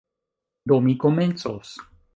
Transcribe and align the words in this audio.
Do, 0.71 0.79
mi 0.87 0.97
komencos. 1.05 1.79